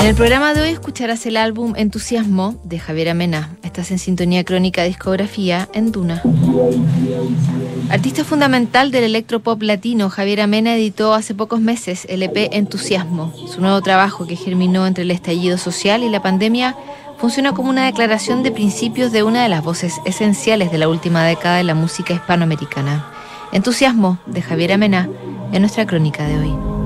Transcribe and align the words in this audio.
En 0.00 0.06
el 0.06 0.14
programa 0.14 0.54
de 0.54 0.62
hoy 0.62 0.70
escucharás 0.70 1.26
el 1.26 1.36
álbum 1.36 1.74
Entusiasmo 1.76 2.58
de 2.64 2.78
Javier 2.78 3.10
Amena. 3.10 3.50
Estás 3.62 3.90
en 3.90 3.98
sintonía 3.98 4.44
crónica 4.44 4.82
discografía 4.84 5.68
en 5.74 5.92
Duna. 5.92 6.22
Artista 7.90 8.24
fundamental 8.24 8.92
del 8.92 9.04
electropop 9.04 9.60
latino, 9.60 10.08
Javier 10.08 10.40
Amena 10.40 10.74
editó 10.74 11.12
hace 11.12 11.34
pocos 11.34 11.60
meses 11.60 12.06
el 12.08 12.22
EP 12.22 12.48
Entusiasmo. 12.52 13.34
Su 13.46 13.60
nuevo 13.60 13.82
trabajo, 13.82 14.26
que 14.26 14.36
germinó 14.36 14.86
entre 14.86 15.04
el 15.04 15.10
estallido 15.10 15.58
social 15.58 16.02
y 16.02 16.08
la 16.08 16.22
pandemia, 16.22 16.76
funciona 17.18 17.52
como 17.52 17.68
una 17.68 17.84
declaración 17.84 18.42
de 18.42 18.52
principios 18.52 19.12
de 19.12 19.22
una 19.22 19.42
de 19.42 19.50
las 19.50 19.62
voces 19.62 20.00
esenciales 20.06 20.72
de 20.72 20.78
la 20.78 20.88
última 20.88 21.24
década 21.24 21.58
de 21.58 21.64
la 21.64 21.74
música 21.74 22.14
hispanoamericana. 22.14 23.04
Entusiasmo 23.52 24.18
de 24.24 24.40
Javier 24.40 24.72
Amena 24.72 25.10
en 25.52 25.60
nuestra 25.60 25.86
crónica 25.86 26.26
de 26.26 26.38
hoy. 26.38 26.79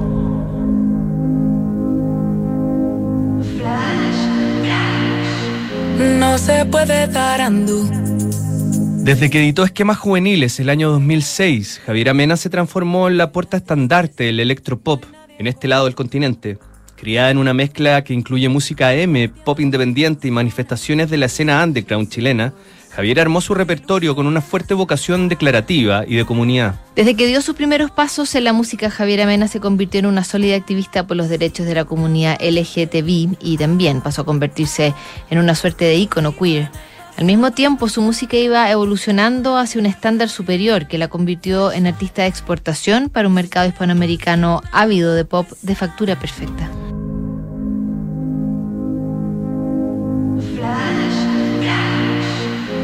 Se 6.38 6.66
puede 6.66 7.06
dar 7.06 7.40
andú. 7.40 7.88
Desde 9.04 9.30
que 9.30 9.38
editó 9.38 9.62
Esquemas 9.62 9.98
Juveniles 9.98 10.58
el 10.58 10.68
año 10.68 10.90
2006, 10.90 11.80
Javier 11.86 12.10
Amena 12.10 12.36
se 12.36 12.50
transformó 12.50 13.06
en 13.08 13.16
la 13.16 13.30
puerta 13.30 13.56
estandarte 13.56 14.24
del 14.24 14.40
electropop 14.40 15.04
en 15.38 15.46
este 15.46 15.68
lado 15.68 15.84
del 15.84 15.94
continente. 15.94 16.58
Criada 16.96 17.30
en 17.30 17.38
una 17.38 17.54
mezcla 17.54 18.02
que 18.02 18.14
incluye 18.14 18.48
música 18.48 18.92
M, 18.94 19.28
pop 19.44 19.60
independiente 19.60 20.26
y 20.26 20.32
manifestaciones 20.32 21.08
de 21.08 21.18
la 21.18 21.26
escena 21.26 21.62
underground 21.62 22.08
chilena, 22.08 22.52
Javier 22.94 23.20
armó 23.20 23.40
su 23.40 23.54
repertorio 23.54 24.14
con 24.14 24.26
una 24.26 24.40
fuerte 24.40 24.72
vocación 24.74 25.28
declarativa 25.28 26.04
y 26.06 26.14
de 26.14 26.24
comunidad. 26.24 26.76
Desde 26.94 27.16
que 27.16 27.26
dio 27.26 27.42
sus 27.42 27.56
primeros 27.56 27.90
pasos 27.90 28.34
en 28.36 28.44
la 28.44 28.52
música, 28.52 28.88
Javier 28.88 29.22
Amena 29.22 29.48
se 29.48 29.58
convirtió 29.58 29.98
en 29.98 30.06
una 30.06 30.22
sólida 30.22 30.54
activista 30.54 31.06
por 31.06 31.16
los 31.16 31.28
derechos 31.28 31.66
de 31.66 31.74
la 31.74 31.84
comunidad 31.84 32.38
LGTB 32.40 33.36
y 33.40 33.56
también 33.58 34.00
pasó 34.00 34.22
a 34.22 34.24
convertirse 34.24 34.94
en 35.28 35.38
una 35.38 35.56
suerte 35.56 35.84
de 35.86 35.96
ícono 35.96 36.36
queer. 36.36 36.70
Al 37.16 37.24
mismo 37.24 37.52
tiempo, 37.52 37.88
su 37.88 38.00
música 38.00 38.36
iba 38.36 38.70
evolucionando 38.70 39.56
hacia 39.56 39.80
un 39.80 39.86
estándar 39.86 40.28
superior 40.28 40.86
que 40.86 40.98
la 40.98 41.08
convirtió 41.08 41.72
en 41.72 41.86
artista 41.86 42.22
de 42.22 42.28
exportación 42.28 43.08
para 43.08 43.28
un 43.28 43.34
mercado 43.34 43.68
hispanoamericano 43.68 44.62
ávido 44.72 45.14
de 45.14 45.24
pop 45.24 45.48
de 45.62 45.74
factura 45.76 46.18
perfecta. 46.18 46.70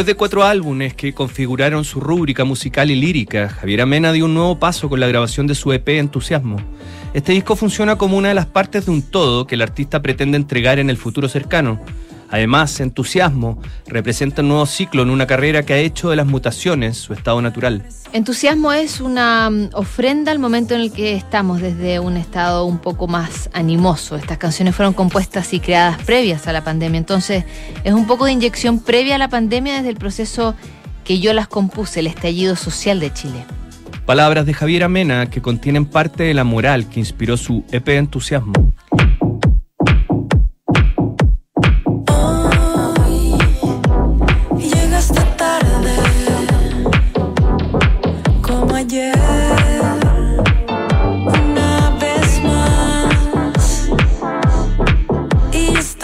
Después 0.00 0.14
de 0.14 0.16
cuatro 0.16 0.44
álbumes 0.44 0.94
que 0.94 1.12
configuraron 1.12 1.84
su 1.84 2.00
rúbrica 2.00 2.46
musical 2.46 2.90
y 2.90 2.94
lírica, 2.94 3.50
Javier 3.50 3.82
Amena 3.82 4.12
dio 4.12 4.24
un 4.24 4.32
nuevo 4.32 4.58
paso 4.58 4.88
con 4.88 4.98
la 4.98 5.06
grabación 5.06 5.46
de 5.46 5.54
su 5.54 5.74
EP 5.74 5.86
Entusiasmo. 5.90 6.56
Este 7.12 7.32
disco 7.32 7.54
funciona 7.54 7.96
como 7.96 8.16
una 8.16 8.28
de 8.28 8.34
las 8.34 8.46
partes 8.46 8.86
de 8.86 8.92
un 8.92 9.02
todo 9.02 9.46
que 9.46 9.56
el 9.56 9.60
artista 9.60 10.00
pretende 10.00 10.38
entregar 10.38 10.78
en 10.78 10.88
el 10.88 10.96
futuro 10.96 11.28
cercano. 11.28 11.82
Además, 12.30 12.78
entusiasmo 12.80 13.60
representa 13.86 14.42
un 14.42 14.48
nuevo 14.48 14.66
ciclo 14.66 15.02
en 15.02 15.10
una 15.10 15.26
carrera 15.26 15.64
que 15.64 15.74
ha 15.74 15.78
hecho 15.78 16.10
de 16.10 16.16
las 16.16 16.26
mutaciones 16.26 16.96
su 16.96 17.12
estado 17.12 17.42
natural. 17.42 17.84
Entusiasmo 18.12 18.72
es 18.72 19.00
una 19.00 19.50
mm, 19.50 19.70
ofrenda 19.74 20.32
al 20.32 20.38
momento 20.38 20.74
en 20.74 20.80
el 20.80 20.92
que 20.92 21.14
estamos 21.14 21.60
desde 21.60 22.00
un 22.00 22.16
estado 22.16 22.64
un 22.64 22.78
poco 22.78 23.08
más 23.08 23.50
animoso. 23.52 24.16
Estas 24.16 24.38
canciones 24.38 24.74
fueron 24.74 24.94
compuestas 24.94 25.52
y 25.52 25.60
creadas 25.60 26.02
previas 26.02 26.46
a 26.46 26.52
la 26.52 26.62
pandemia, 26.62 26.98
entonces 26.98 27.44
es 27.84 27.92
un 27.92 28.06
poco 28.06 28.24
de 28.24 28.32
inyección 28.32 28.80
previa 28.80 29.16
a 29.16 29.18
la 29.18 29.28
pandemia 29.28 29.76
desde 29.76 29.90
el 29.90 29.96
proceso 29.96 30.54
que 31.04 31.18
yo 31.18 31.32
las 31.32 31.48
compuse, 31.48 32.00
el 32.00 32.06
estallido 32.06 32.56
social 32.56 33.00
de 33.00 33.12
Chile. 33.12 33.44
Palabras 34.06 34.46
de 34.46 34.54
Javier 34.54 34.84
Amena 34.84 35.30
que 35.30 35.40
contienen 35.40 35.86
parte 35.86 36.24
de 36.24 36.34
la 36.34 36.44
moral 36.44 36.88
que 36.88 37.00
inspiró 37.00 37.36
su 37.36 37.64
EP 37.70 37.88
Entusiasmo. 37.90 38.72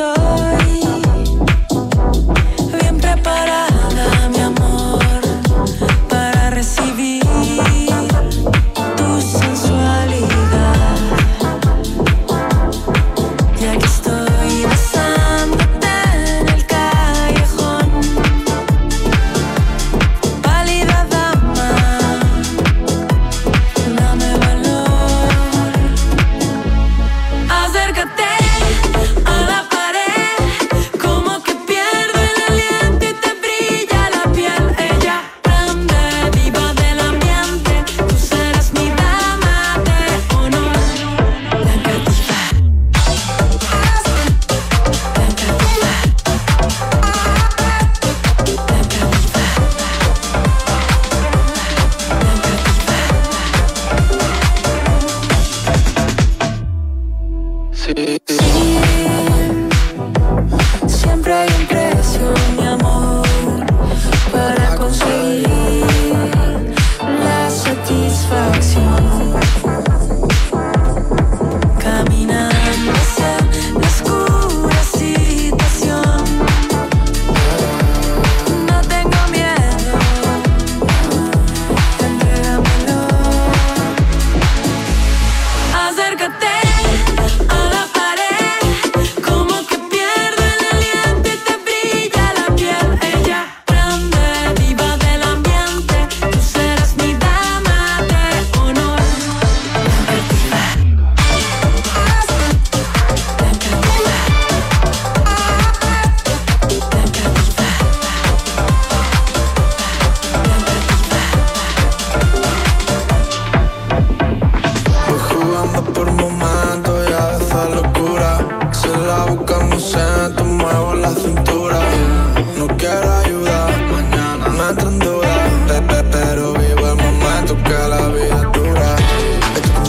Oh. 0.09 0.46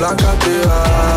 la 0.10 0.16
cathédrale 0.16 1.17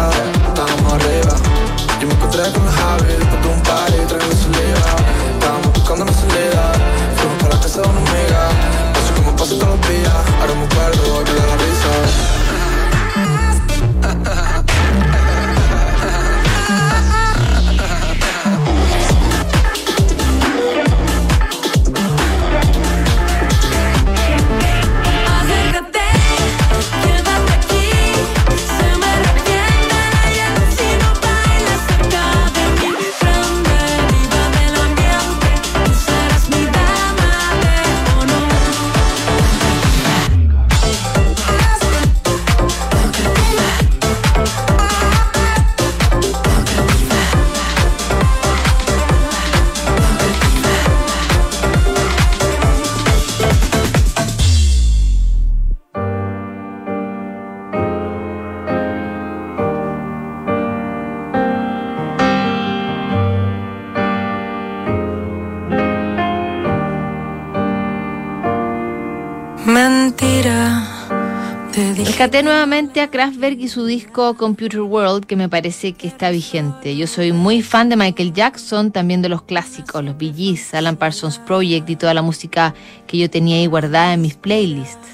Rescaté 72.21 72.43
nuevamente 72.43 73.01
a 73.01 73.09
Kraftwerk 73.09 73.59
y 73.59 73.69
su 73.69 73.87
disco 73.87 74.35
Computer 74.35 74.83
World, 74.83 75.25
que 75.25 75.37
me 75.37 75.49
parece 75.49 75.95
que 75.95 76.07
está 76.07 76.29
vigente. 76.29 76.95
Yo 76.95 77.07
soy 77.07 77.33
muy 77.33 77.63
fan 77.63 77.89
de 77.89 77.97
Michael 77.97 78.35
Jackson, 78.35 78.93
también 78.93 79.23
de 79.23 79.31
los 79.31 79.41
clásicos, 79.41 80.05
los 80.05 80.19
Bee 80.19 80.55
Alan 80.75 80.97
Parsons 80.97 81.39
Project 81.39 81.89
y 81.89 81.97
toda 81.97 82.13
la 82.13 82.21
música 82.21 82.75
que 83.07 83.17
yo 83.17 83.31
tenía 83.31 83.57
ahí 83.57 83.65
guardada 83.65 84.13
en 84.13 84.21
mis 84.21 84.35
playlists. 84.35 85.09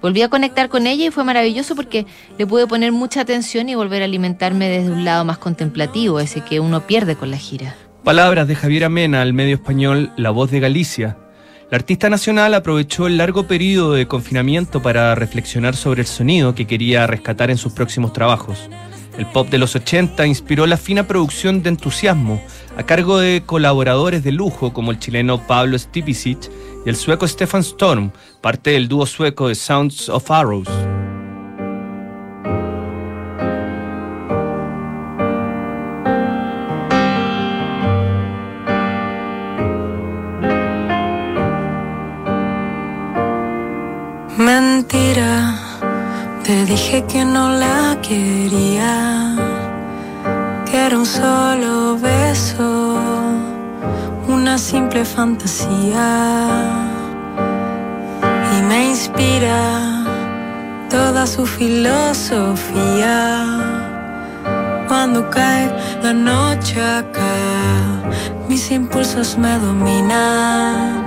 Volví 0.00 0.22
a 0.22 0.28
conectar 0.28 0.68
con 0.68 0.86
ella 0.86 1.06
y 1.06 1.10
fue 1.10 1.24
maravilloso 1.24 1.74
porque 1.74 2.06
le 2.38 2.46
pude 2.46 2.68
poner 2.68 2.92
mucha 2.92 3.22
atención 3.22 3.68
y 3.68 3.74
volver 3.74 4.02
a 4.02 4.04
alimentarme 4.04 4.68
desde 4.68 4.92
un 4.92 5.04
lado 5.04 5.24
más 5.24 5.38
contemplativo, 5.38 6.20
ese 6.20 6.42
que 6.42 6.60
uno 6.60 6.86
pierde 6.86 7.16
con 7.16 7.32
la 7.32 7.38
gira. 7.38 7.74
Palabras 8.04 8.46
de 8.46 8.54
Javier 8.54 8.84
Amena 8.84 9.20
al 9.20 9.32
medio 9.32 9.56
español 9.56 10.12
La 10.16 10.30
Voz 10.30 10.52
de 10.52 10.60
Galicia 10.60 11.16
la 11.70 11.78
artista 11.78 12.08
nacional 12.08 12.54
aprovechó 12.54 13.08
el 13.08 13.16
largo 13.16 13.48
periodo 13.48 13.94
de 13.94 14.06
confinamiento 14.06 14.82
para 14.82 15.14
reflexionar 15.16 15.74
sobre 15.74 16.02
el 16.02 16.06
sonido 16.06 16.54
que 16.54 16.66
quería 16.66 17.06
rescatar 17.06 17.50
en 17.50 17.58
sus 17.58 17.72
próximos 17.72 18.12
trabajos. 18.12 18.70
El 19.18 19.26
pop 19.26 19.48
de 19.48 19.58
los 19.58 19.74
80 19.74 20.26
inspiró 20.26 20.66
la 20.66 20.76
fina 20.76 21.08
producción 21.08 21.62
de 21.62 21.70
entusiasmo 21.70 22.40
a 22.76 22.84
cargo 22.84 23.18
de 23.18 23.42
colaboradores 23.44 24.22
de 24.22 24.32
lujo 24.32 24.72
como 24.72 24.92
el 24.92 25.00
chileno 25.00 25.44
Pablo 25.46 25.76
Stipicic 25.78 26.50
y 26.84 26.88
el 26.88 26.96
sueco 26.96 27.26
Stefan 27.26 27.62
Storm, 27.62 28.12
parte 28.40 28.70
del 28.70 28.86
dúo 28.86 29.06
sueco 29.06 29.48
de 29.48 29.56
Sounds 29.56 30.08
of 30.08 30.30
Arrows. 30.30 30.68
Te 46.46 46.64
dije 46.64 47.04
que 47.06 47.24
no 47.24 47.50
la 47.50 47.98
quería, 48.00 49.34
que 50.64 50.76
era 50.86 50.96
un 50.96 51.04
solo 51.04 51.98
beso, 51.98 53.00
una 54.28 54.56
simple 54.56 55.04
fantasía. 55.04 56.46
Y 58.56 58.62
me 58.62 58.90
inspira 58.90 60.04
toda 60.88 61.26
su 61.26 61.44
filosofía. 61.46 63.24
Cuando 64.86 65.28
cae 65.28 65.68
la 66.00 66.12
noche 66.12 66.80
acá, 66.80 68.04
mis 68.48 68.70
impulsos 68.70 69.36
me 69.36 69.58
dominan. 69.58 71.05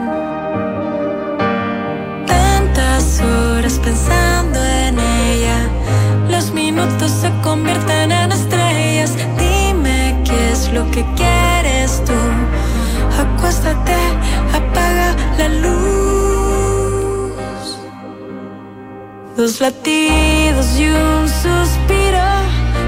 Que 11.00 11.06
quieres 11.16 12.04
tú. 12.06 12.20
Acuéstate, 13.24 14.00
apaga 14.54 15.16
la 15.38 15.48
luz. 15.64 17.32
Dos 19.38 19.62
latidos 19.62 20.68
y 20.78 20.90
un 20.90 21.28
suspiro, 21.44 22.28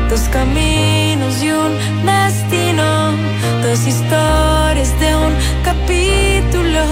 dos 0.10 0.22
caminos 0.38 1.42
y 1.42 1.52
un 1.52 1.72
destino, 2.06 3.12
dos 3.64 3.80
historias 3.88 4.92
de 5.00 5.16
un 5.16 5.34
capítulo 5.64 6.84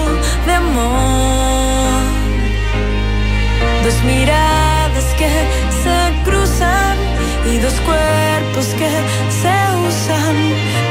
de 0.46 0.52
amor. 0.54 2.00
Dos 3.84 4.02
miradas 4.04 5.04
que 5.18 5.28
se 5.82 5.98
cruzan 6.24 6.96
y 7.52 7.58
dos 7.58 7.74
cuerpos 7.88 8.66
que 8.78 8.90
se 9.40 9.54
usan, 9.88 10.36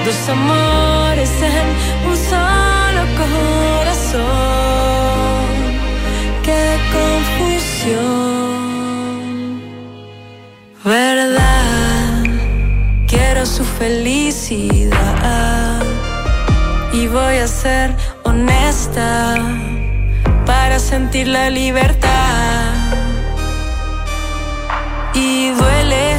dos 0.10 0.30
amores 0.30 1.30
en 1.42 1.68
un 2.10 2.18
solo 2.18 3.02
corazón. 3.22 4.20
Qué 6.46 6.64
confusión, 6.96 8.02
verdad. 10.84 12.24
Quiero 13.08 13.46
su 13.46 13.64
felicidad 13.64 14.94
y 16.92 17.06
voy 17.08 17.38
a 17.38 17.48
ser 17.48 17.96
honesta 18.24 19.36
para 20.48 20.80
sentir 20.80 21.28
la 21.28 21.52
libertad. 21.52 22.74
Y 25.14 25.52
duele, 25.52 26.16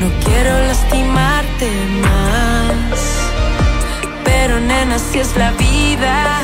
no 0.00 0.08
quiero 0.24 0.52
lastimarte 0.66 1.70
más. 2.02 2.87
Pero 4.48 4.60
nena, 4.60 4.98
si 4.98 5.18
es 5.18 5.36
la 5.36 5.50
vida, 5.50 6.40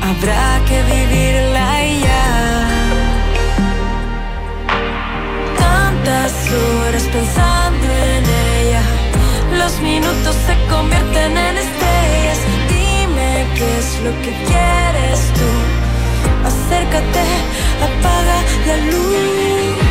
habrá 0.00 0.58
que 0.66 0.82
vivirla 0.84 1.84
ya. 2.06 2.68
Tantas 5.58 6.32
horas 6.50 7.02
pensando 7.12 7.86
en 8.14 8.24
ella, 8.56 8.82
los 9.58 9.78
minutos 9.80 10.34
se 10.46 10.54
convierten 10.70 11.36
en 11.36 11.58
estrellas. 11.58 12.38
Dime 12.70 13.44
qué 13.54 13.78
es 13.80 14.00
lo 14.02 14.12
que 14.22 14.32
quieres 14.48 15.20
tú. 15.36 15.50
Acércate, 16.48 17.24
apaga 17.86 18.38
la 18.66 18.76
luz. 18.90 19.85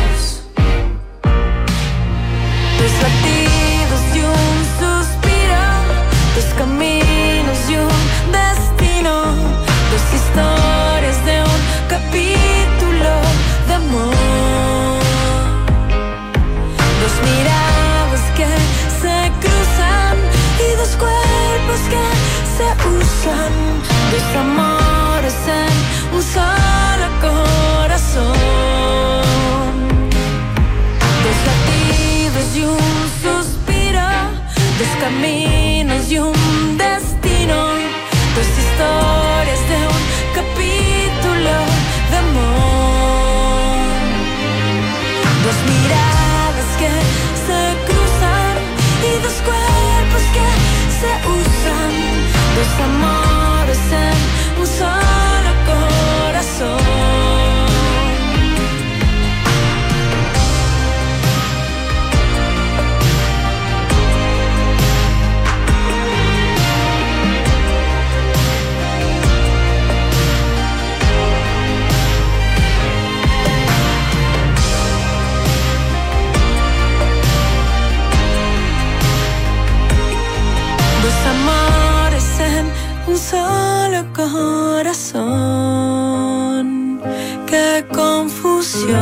Qué 87.46 87.84
confusión. 87.92 88.96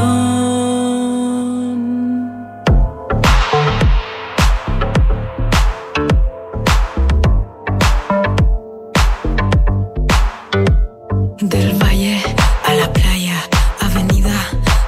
Del 11.40 11.72
valle 11.82 12.20
a 12.64 12.74
la 12.74 12.92
playa, 12.92 13.40
avenida 13.80 14.34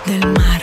del 0.05 0.27
mar. 0.27 0.61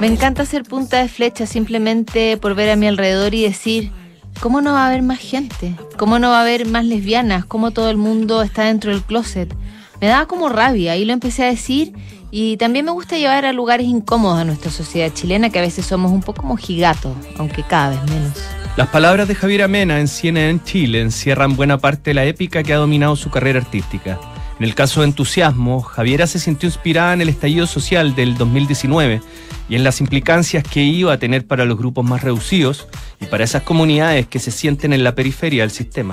Me 0.00 0.08
encanta 0.08 0.42
hacer 0.42 0.64
punta 0.64 0.98
de 0.98 1.08
flecha 1.08 1.46
simplemente 1.46 2.36
por 2.38 2.56
ver 2.56 2.70
a 2.70 2.76
mi 2.76 2.88
alrededor 2.88 3.34
y 3.34 3.42
decir, 3.42 3.92
¿cómo 4.40 4.60
no 4.60 4.72
va 4.72 4.84
a 4.84 4.88
haber 4.88 5.02
más 5.02 5.20
gente? 5.20 5.76
¿Cómo 5.96 6.18
no 6.18 6.30
va 6.30 6.38
a 6.38 6.42
haber 6.42 6.66
más 6.66 6.84
lesbianas? 6.84 7.44
¿Cómo 7.44 7.70
todo 7.70 7.88
el 7.88 7.98
mundo 7.98 8.42
está 8.42 8.64
dentro 8.64 8.90
del 8.90 9.02
closet? 9.02 9.54
Me 10.00 10.08
daba 10.08 10.26
como 10.26 10.48
rabia 10.48 10.96
y 10.96 11.04
lo 11.04 11.12
empecé 11.12 11.44
a 11.44 11.46
decir 11.46 11.92
y 12.34 12.56
también 12.56 12.86
me 12.86 12.90
gusta 12.92 13.18
llevar 13.18 13.44
a 13.44 13.52
lugares 13.52 13.86
incómodos 13.86 14.38
a 14.38 14.44
nuestra 14.44 14.70
sociedad 14.70 15.12
chilena 15.12 15.50
que 15.50 15.58
a 15.58 15.62
veces 15.62 15.84
somos 15.84 16.10
un 16.10 16.22
poco 16.22 16.42
mojigatos, 16.44 17.14
aunque 17.36 17.62
cada 17.62 17.90
vez 17.90 18.10
menos. 18.10 18.32
Las 18.74 18.88
palabras 18.88 19.28
de 19.28 19.34
Javier 19.34 19.62
Amena 19.62 20.00
en 20.00 20.08
CNN 20.08 20.64
Chile 20.64 21.02
encierran 21.02 21.56
buena 21.56 21.76
parte 21.76 22.10
de 22.10 22.14
la 22.14 22.24
épica 22.24 22.62
que 22.62 22.72
ha 22.72 22.78
dominado 22.78 23.16
su 23.16 23.30
carrera 23.30 23.60
artística. 23.60 24.18
En 24.58 24.64
el 24.64 24.74
caso 24.74 25.02
de 25.02 25.08
Entusiasmo, 25.08 25.82
Javiera 25.82 26.26
se 26.26 26.38
sintió 26.38 26.68
inspirada 26.68 27.12
en 27.12 27.20
el 27.20 27.28
estallido 27.28 27.66
social 27.66 28.14
del 28.14 28.38
2019 28.38 29.20
y 29.68 29.74
en 29.74 29.84
las 29.84 30.00
implicancias 30.00 30.64
que 30.64 30.82
iba 30.82 31.12
a 31.12 31.18
tener 31.18 31.46
para 31.46 31.66
los 31.66 31.76
grupos 31.76 32.06
más 32.06 32.22
reducidos 32.22 32.88
y 33.20 33.26
para 33.26 33.44
esas 33.44 33.62
comunidades 33.62 34.26
que 34.26 34.38
se 34.38 34.50
sienten 34.50 34.94
en 34.94 35.04
la 35.04 35.14
periferia 35.14 35.64
del 35.64 35.70
sistema. 35.70 36.12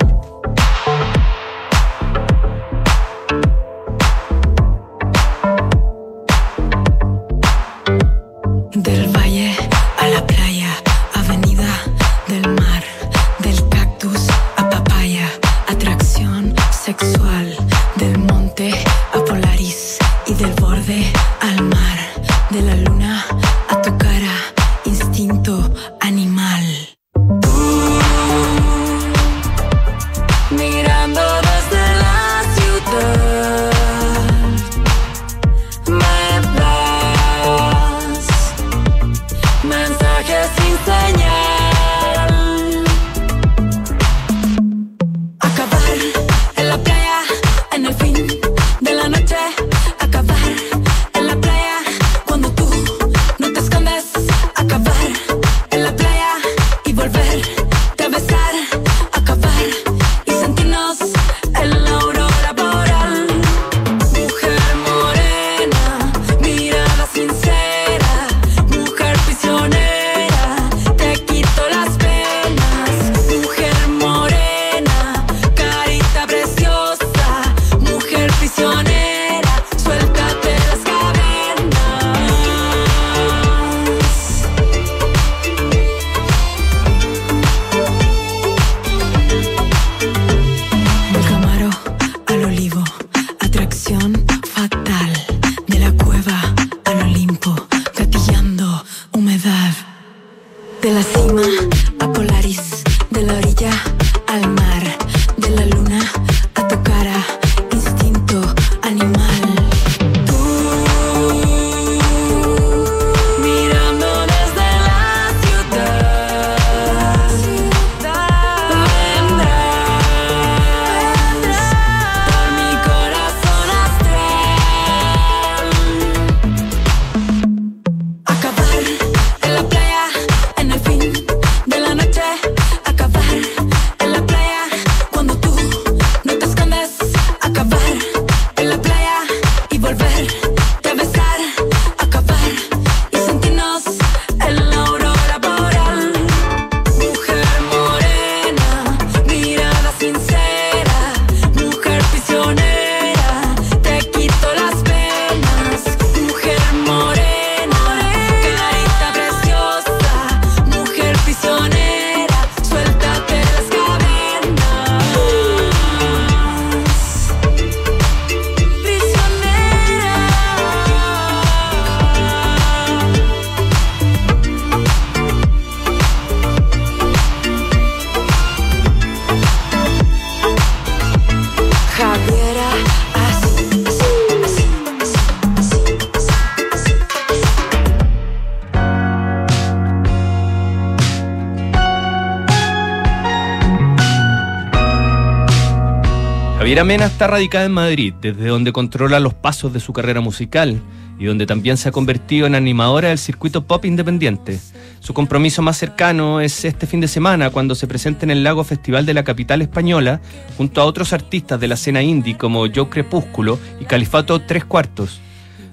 Javiera 196.70 196.84
Mena 196.84 197.06
está 197.08 197.26
radicada 197.26 197.66
en 197.66 197.72
Madrid, 197.72 198.14
desde 198.22 198.46
donde 198.46 198.72
controla 198.72 199.20
los 199.20 199.34
pasos 199.34 199.74
de 199.74 199.80
su 199.80 199.92
carrera 199.92 200.22
musical 200.22 200.80
y 201.18 201.26
donde 201.26 201.48
también 201.48 201.78
se 201.78 201.90
ha 201.90 201.92
convertido 201.92 202.46
en 202.46 202.54
animadora 202.54 203.08
del 203.08 203.18
circuito 203.18 203.66
pop 203.66 203.86
independiente. 203.86 204.60
Su 205.00 205.16
compromiso 205.16 205.64
más 205.64 205.78
cercano 205.78 206.42
es 206.42 206.64
este 206.66 206.86
fin 206.86 207.02
de 207.02 207.08
semana 207.08 207.50
cuando 207.50 207.74
se 207.74 207.88
presenta 207.88 208.24
en 208.28 208.30
el 208.30 208.44
Lago 208.44 208.64
Festival 208.64 209.08
de 209.08 209.16
la 209.16 209.24
capital 209.24 209.64
española 209.64 210.22
junto 210.58 210.80
a 210.80 210.86
otros 210.86 211.12
artistas 211.12 211.60
de 211.60 211.70
la 211.70 211.74
escena 211.74 212.04
indie 212.04 212.38
como 212.38 212.68
Joe 212.72 212.88
Crepúsculo 212.88 213.58
y 213.82 213.86
Califato 213.86 214.40
Tres 214.42 214.64
Cuartos. 214.64 215.22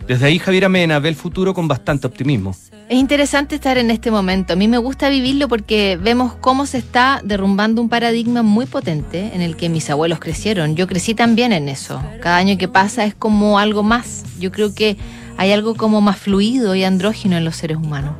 Desde 0.08 0.24
ahí 0.24 0.38
Javiera 0.38 0.70
Mena 0.70 0.98
ve 0.98 1.10
el 1.10 1.14
futuro 1.14 1.52
con 1.52 1.68
bastante 1.68 2.06
optimismo. 2.06 2.56
Es 2.88 2.98
interesante 2.98 3.56
estar 3.56 3.78
en 3.78 3.90
este 3.90 4.12
momento. 4.12 4.52
A 4.52 4.56
mí 4.56 4.68
me 4.68 4.78
gusta 4.78 5.08
vivirlo 5.08 5.48
porque 5.48 5.98
vemos 6.00 6.34
cómo 6.34 6.66
se 6.66 6.78
está 6.78 7.20
derrumbando 7.24 7.82
un 7.82 7.88
paradigma 7.88 8.42
muy 8.42 8.66
potente 8.66 9.32
en 9.34 9.42
el 9.42 9.56
que 9.56 9.68
mis 9.68 9.90
abuelos 9.90 10.20
crecieron. 10.20 10.76
Yo 10.76 10.86
crecí 10.86 11.12
también 11.12 11.52
en 11.52 11.68
eso. 11.68 12.00
Cada 12.22 12.36
año 12.36 12.56
que 12.56 12.68
pasa 12.68 13.04
es 13.04 13.12
como 13.14 13.58
algo 13.58 13.82
más. 13.82 14.22
Yo 14.38 14.52
creo 14.52 14.72
que 14.72 14.96
hay 15.36 15.50
algo 15.50 15.74
como 15.74 16.00
más 16.00 16.16
fluido 16.16 16.76
y 16.76 16.84
andrógino 16.84 17.36
en 17.36 17.44
los 17.44 17.56
seres 17.56 17.76
humanos. 17.76 18.14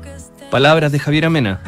Palabras 0.50 0.90
de 0.90 0.98
Javiera 0.98 1.30
Mena. 1.30 1.60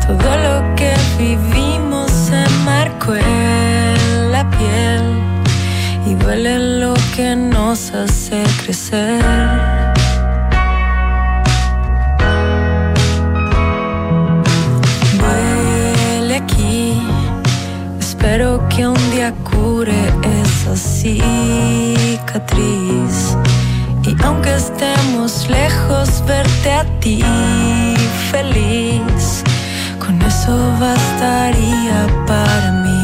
todo 0.06 0.36
lo 0.46 0.74
que 0.76 0.92
vivimos 1.18 2.10
se 2.10 2.42
marcó 2.64 3.14
en 3.14 4.32
la 4.32 4.48
piel 4.50 5.02
y 6.06 6.14
duele 6.14 6.80
lo 6.80 6.94
que 7.14 7.36
nos 7.36 7.92
hace 7.92 8.42
crecer. 8.62 9.22
Duele 15.18 16.36
aquí, 16.36 17.02
espero 17.98 18.48
que 18.68 18.86
un 18.86 19.10
día 19.10 19.32
cure 19.50 20.00
esa 20.42 20.74
cicatriz 20.76 21.80
aunque 24.30 24.54
estemos 24.54 25.48
lejos, 25.48 26.22
verte 26.24 26.72
a 26.72 26.84
ti 27.00 27.20
feliz, 28.30 29.42
con 29.98 30.22
eso 30.22 30.54
bastaría 30.78 32.06
para 32.26 32.72
mí. 32.84 32.99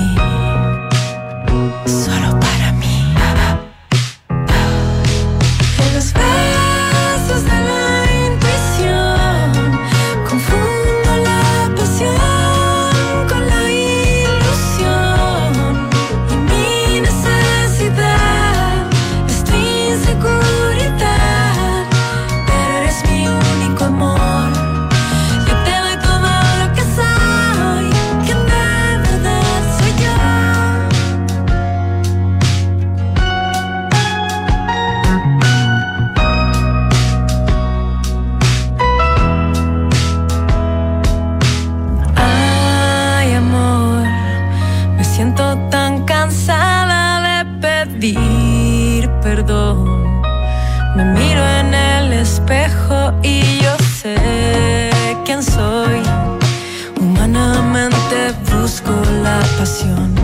Pasión. 59.56 60.15